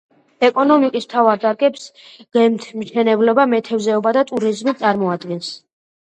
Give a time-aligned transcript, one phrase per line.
[0.45, 1.83] ეკონომიკის მთავარ დარგებს
[2.37, 5.51] გემთმშენებლობა, მეთევზეობა და ტურიზმი წარმოადგენს.